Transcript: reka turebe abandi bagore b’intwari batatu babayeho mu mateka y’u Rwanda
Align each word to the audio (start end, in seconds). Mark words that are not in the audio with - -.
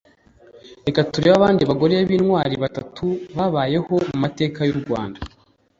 reka 0.85 1.01
turebe 1.11 1.35
abandi 1.39 1.61
bagore 1.69 1.95
b’intwari 2.07 2.55
batatu 2.63 3.05
babayeho 3.37 3.93
mu 4.11 4.15
mateka 4.23 4.59
y’u 4.69 4.77
Rwanda 4.83 5.19